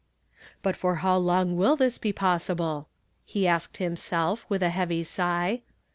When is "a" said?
4.63-4.69